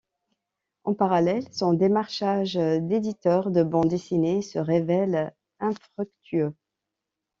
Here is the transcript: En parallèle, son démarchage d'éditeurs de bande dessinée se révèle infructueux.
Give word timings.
En 0.83 0.95
parallèle, 0.95 1.45
son 1.53 1.73
démarchage 1.75 2.55
d'éditeurs 2.55 3.51
de 3.51 3.61
bande 3.61 3.87
dessinée 3.89 4.41
se 4.41 4.57
révèle 4.57 5.31
infructueux. 5.59 6.55